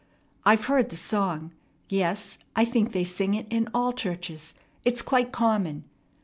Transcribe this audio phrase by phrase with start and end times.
[0.45, 1.51] "I've heard the song.
[1.87, 4.55] Yes, I think they sing it in all churches.
[4.83, 5.83] It's quite common.